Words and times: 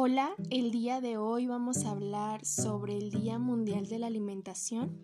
Hola, 0.00 0.36
el 0.50 0.70
día 0.70 1.00
de 1.00 1.16
hoy 1.16 1.48
vamos 1.48 1.84
a 1.84 1.90
hablar 1.90 2.44
sobre 2.44 2.96
el 2.96 3.10
Día 3.10 3.40
Mundial 3.40 3.88
de 3.88 3.98
la 3.98 4.06
Alimentación. 4.06 4.96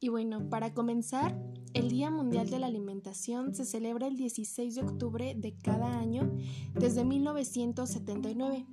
Y 0.00 0.08
bueno, 0.08 0.48
para 0.48 0.72
comenzar, 0.72 1.38
el 1.74 1.90
Día 1.90 2.10
Mundial 2.10 2.48
de 2.48 2.58
la 2.58 2.66
Alimentación 2.66 3.54
se 3.54 3.66
celebra 3.66 4.06
el 4.06 4.16
16 4.16 4.74
de 4.74 4.80
octubre 4.80 5.34
de 5.36 5.58
cada 5.58 5.98
año 5.98 6.34
desde 6.72 7.04
1979. 7.04 8.64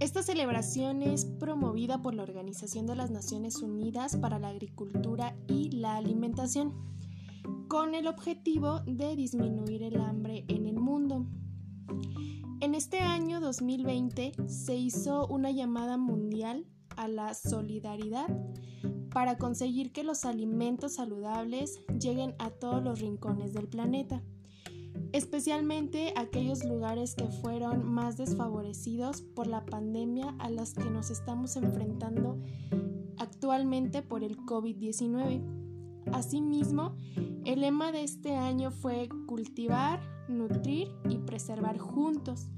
Esta 0.00 0.22
celebración 0.22 1.02
es 1.02 1.26
promovida 1.26 2.00
por 2.00 2.14
la 2.14 2.22
Organización 2.22 2.86
de 2.86 2.96
las 2.96 3.10
Naciones 3.10 3.56
Unidas 3.56 4.16
para 4.16 4.38
la 4.38 4.48
Agricultura 4.48 5.36
y 5.46 5.68
la 5.72 5.96
Alimentación, 5.96 6.72
con 7.68 7.94
el 7.94 8.06
objetivo 8.06 8.80
de 8.86 9.16
disminuir 9.16 9.82
el 9.82 10.00
hambre 10.00 10.46
en 10.48 10.66
el 10.66 10.80
mundo. 10.80 11.26
En 12.66 12.74
este 12.74 12.98
año 12.98 13.38
2020 13.38 14.32
se 14.48 14.74
hizo 14.74 15.28
una 15.28 15.52
llamada 15.52 15.96
mundial 15.98 16.66
a 16.96 17.06
la 17.06 17.32
solidaridad 17.32 18.26
para 19.12 19.38
conseguir 19.38 19.92
que 19.92 20.02
los 20.02 20.24
alimentos 20.24 20.94
saludables 20.94 21.78
lleguen 22.00 22.34
a 22.40 22.50
todos 22.50 22.82
los 22.82 22.98
rincones 22.98 23.52
del 23.52 23.68
planeta 23.68 24.20
especialmente 25.12 26.12
aquellos 26.16 26.64
lugares 26.64 27.14
que 27.14 27.28
fueron 27.28 27.86
más 27.86 28.16
desfavorecidos 28.16 29.22
por 29.22 29.46
la 29.46 29.64
pandemia 29.64 30.34
a 30.40 30.50
las 30.50 30.74
que 30.74 30.90
nos 30.90 31.10
estamos 31.10 31.54
enfrentando 31.54 32.36
actualmente 33.16 34.02
por 34.02 34.24
el 34.24 34.38
COVID-19. 34.38 35.65
Asimismo, 36.12 36.96
el 37.44 37.60
lema 37.60 37.92
de 37.92 38.04
este 38.04 38.34
año 38.36 38.70
fue 38.70 39.08
cultivar, 39.26 40.00
nutrir 40.28 40.88
y 41.08 41.18
preservar 41.18 41.78
juntos. 41.78 42.48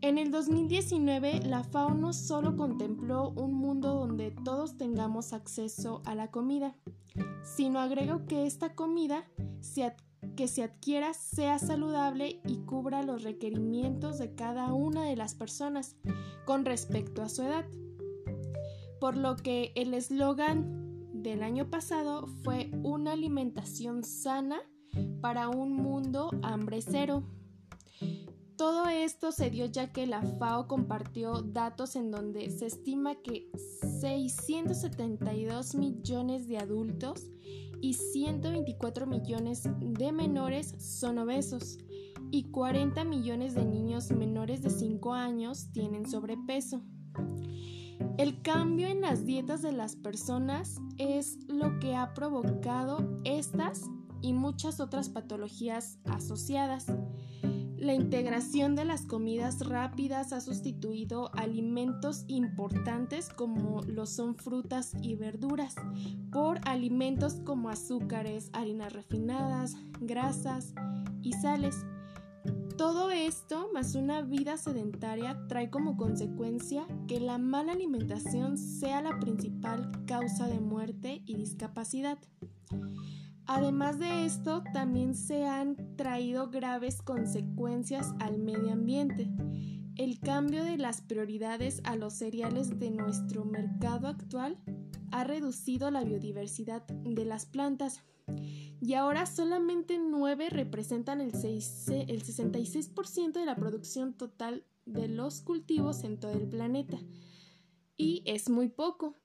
En 0.00 0.18
el 0.18 0.30
2019, 0.30 1.40
la 1.46 1.64
FAO 1.64 1.94
no 1.94 2.12
solo 2.12 2.56
contempló 2.56 3.30
un 3.30 3.54
mundo 3.54 3.94
donde 3.94 4.30
todos 4.30 4.76
tengamos 4.76 5.32
acceso 5.32 6.02
a 6.04 6.14
la 6.14 6.30
comida, 6.30 6.76
sino 7.42 7.80
agregó 7.80 8.26
que 8.26 8.46
esta 8.46 8.74
comida 8.74 9.24
que 10.36 10.48
se 10.48 10.62
adquiera 10.62 11.14
sea 11.14 11.58
saludable 11.58 12.40
y 12.44 12.58
cubra 12.58 13.02
los 13.02 13.22
requerimientos 13.22 14.18
de 14.18 14.34
cada 14.34 14.72
una 14.72 15.04
de 15.04 15.16
las 15.16 15.34
personas 15.34 15.96
con 16.44 16.64
respecto 16.64 17.22
a 17.22 17.28
su 17.28 17.42
edad. 17.42 17.64
Por 19.00 19.16
lo 19.16 19.36
que 19.36 19.72
el 19.74 19.94
eslogan 19.94 20.83
del 21.24 21.42
año 21.42 21.68
pasado 21.70 22.28
fue 22.44 22.70
una 22.82 23.12
alimentación 23.12 24.04
sana 24.04 24.60
para 25.22 25.48
un 25.48 25.72
mundo 25.72 26.30
hambre 26.42 26.82
cero. 26.82 27.24
Todo 28.56 28.88
esto 28.88 29.32
se 29.32 29.48
dio 29.48 29.64
ya 29.66 29.90
que 29.90 30.06
la 30.06 30.20
FAO 30.22 30.68
compartió 30.68 31.40
datos 31.40 31.96
en 31.96 32.10
donde 32.10 32.50
se 32.50 32.66
estima 32.66 33.14
que 33.16 33.50
672 34.00 35.74
millones 35.74 36.46
de 36.46 36.58
adultos 36.58 37.24
y 37.80 37.94
124 37.94 39.06
millones 39.06 39.62
de 39.80 40.12
menores 40.12 40.74
son 40.78 41.18
obesos 41.18 41.78
y 42.30 42.50
40 42.50 43.02
millones 43.04 43.54
de 43.54 43.64
niños 43.64 44.10
menores 44.10 44.60
de 44.60 44.68
5 44.68 45.14
años 45.14 45.72
tienen 45.72 46.06
sobrepeso. 46.06 46.82
El 48.18 48.42
cambio 48.42 48.88
en 48.88 49.00
las 49.00 49.24
dietas 49.24 49.62
de 49.62 49.72
las 49.72 49.96
personas 49.96 50.80
es 50.98 51.38
lo 51.48 51.78
que 51.80 51.96
ha 51.96 52.14
provocado 52.14 53.20
estas 53.24 53.90
y 54.20 54.32
muchas 54.32 54.80
otras 54.80 55.08
patologías 55.08 55.98
asociadas. 56.04 56.86
La 57.76 57.92
integración 57.92 58.76
de 58.76 58.86
las 58.86 59.02
comidas 59.04 59.60
rápidas 59.60 60.32
ha 60.32 60.40
sustituido 60.40 61.30
alimentos 61.34 62.24
importantes 62.28 63.28
como 63.28 63.82
lo 63.82 64.06
son 64.06 64.36
frutas 64.36 64.94
y 65.02 65.16
verduras 65.16 65.74
por 66.32 66.60
alimentos 66.66 67.34
como 67.44 67.68
azúcares, 67.68 68.48
harinas 68.54 68.94
refinadas, 68.94 69.76
grasas 70.00 70.72
y 71.20 71.34
sales. 71.34 71.84
Todo 72.76 73.12
esto, 73.12 73.70
más 73.72 73.94
una 73.94 74.22
vida 74.22 74.56
sedentaria, 74.56 75.38
trae 75.46 75.70
como 75.70 75.96
consecuencia 75.96 76.86
que 77.06 77.20
la 77.20 77.38
mala 77.38 77.72
alimentación 77.72 78.58
sea 78.58 79.00
la 79.00 79.20
principal 79.20 79.92
causa 80.06 80.48
de 80.48 80.58
muerte 80.58 81.22
y 81.24 81.36
discapacidad. 81.36 82.18
Además 83.46 84.00
de 84.00 84.24
esto, 84.24 84.64
también 84.72 85.14
se 85.14 85.46
han 85.46 85.76
traído 85.96 86.50
graves 86.50 87.00
consecuencias 87.00 88.12
al 88.18 88.38
medio 88.38 88.72
ambiente. 88.72 89.30
El 89.96 90.18
cambio 90.18 90.64
de 90.64 90.76
las 90.76 91.00
prioridades 91.00 91.80
a 91.84 91.94
los 91.94 92.14
cereales 92.14 92.80
de 92.80 92.90
nuestro 92.90 93.44
mercado 93.44 94.08
actual 94.08 94.58
ha 95.10 95.24
reducido 95.24 95.90
la 95.90 96.04
biodiversidad 96.04 96.82
de 96.86 97.24
las 97.24 97.46
plantas 97.46 98.02
y 98.80 98.94
ahora 98.94 99.26
solamente 99.26 99.98
9 99.98 100.50
representan 100.50 101.20
el, 101.20 101.28
el 101.28 102.22
66% 102.22 103.32
de 103.32 103.46
la 103.46 103.56
producción 103.56 104.14
total 104.14 104.64
de 104.86 105.08
los 105.08 105.40
cultivos 105.40 106.04
en 106.04 106.18
todo 106.18 106.32
el 106.32 106.48
planeta. 106.48 106.98
Y 107.96 108.22
es 108.26 108.50
muy 108.50 108.68
poco. 108.68 109.16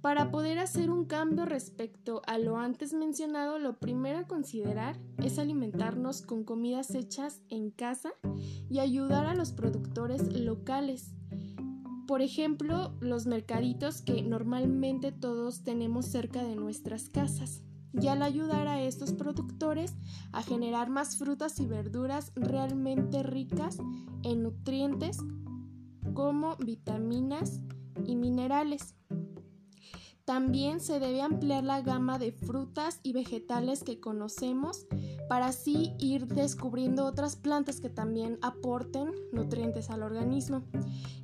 Para 0.00 0.32
poder 0.32 0.58
hacer 0.58 0.90
un 0.90 1.04
cambio 1.04 1.44
respecto 1.44 2.22
a 2.26 2.38
lo 2.38 2.56
antes 2.56 2.92
mencionado, 2.92 3.60
lo 3.60 3.78
primero 3.78 4.18
a 4.18 4.26
considerar 4.26 4.98
es 5.18 5.38
alimentarnos 5.38 6.22
con 6.22 6.42
comidas 6.42 6.92
hechas 6.96 7.40
en 7.48 7.70
casa 7.70 8.12
y 8.68 8.80
ayudar 8.80 9.26
a 9.26 9.34
los 9.36 9.52
productores 9.52 10.32
locales. 10.32 11.14
Por 12.12 12.20
ejemplo, 12.20 12.92
los 13.00 13.24
mercaditos 13.24 14.02
que 14.02 14.20
normalmente 14.20 15.12
todos 15.12 15.62
tenemos 15.64 16.04
cerca 16.04 16.44
de 16.44 16.56
nuestras 16.56 17.08
casas. 17.08 17.62
Y 17.98 18.08
al 18.08 18.22
ayudar 18.22 18.68
a 18.68 18.82
estos 18.82 19.14
productores 19.14 19.94
a 20.30 20.42
generar 20.42 20.90
más 20.90 21.16
frutas 21.16 21.58
y 21.58 21.64
verduras 21.64 22.32
realmente 22.34 23.22
ricas 23.22 23.78
en 24.24 24.42
nutrientes 24.42 25.20
como 26.12 26.56
vitaminas 26.58 27.62
y 28.04 28.14
minerales. 28.14 28.94
También 30.24 30.80
se 30.80 31.00
debe 31.00 31.20
ampliar 31.20 31.64
la 31.64 31.80
gama 31.80 32.18
de 32.18 32.30
frutas 32.30 33.00
y 33.02 33.12
vegetales 33.12 33.82
que 33.82 33.98
conocemos 33.98 34.86
para 35.28 35.46
así 35.46 35.92
ir 35.98 36.26
descubriendo 36.26 37.06
otras 37.06 37.36
plantas 37.36 37.80
que 37.80 37.88
también 37.88 38.38
aporten 38.40 39.10
nutrientes 39.32 39.90
al 39.90 40.02
organismo. 40.02 40.62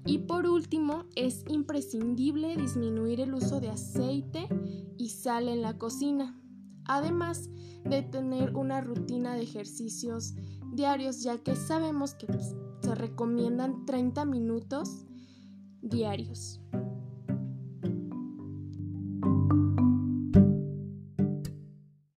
Y 0.05 0.19
por 0.19 0.47
último, 0.47 1.05
es 1.15 1.45
imprescindible 1.49 2.57
disminuir 2.57 3.21
el 3.21 3.35
uso 3.35 3.61
de 3.61 3.69
aceite 3.69 4.49
y 4.97 5.11
sal 5.11 5.49
en 5.49 5.63
la 5.63 5.79
cocina, 5.79 6.41
además 6.85 7.51
de 7.85 8.03
tener 8.03 8.57
una 8.57 8.81
rutina 8.81 9.35
de 9.35 9.43
ejercicios 9.43 10.35
diarios, 10.73 11.23
ya 11.23 11.39
que 11.39 11.55
sabemos 11.55 12.15
que 12.15 12.27
pues, 12.27 12.55
se 12.83 12.95
recomiendan 12.95 13.85
30 13.87 14.25
minutos 14.25 15.07
diarios. 15.83 16.61